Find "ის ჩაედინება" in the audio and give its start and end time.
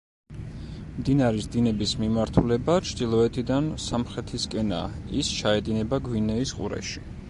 5.23-6.05